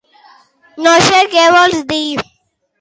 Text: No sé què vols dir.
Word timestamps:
No 0.87 0.95
sé 1.09 1.21
què 1.35 1.45
vols 1.59 1.79
dir. 1.95 2.05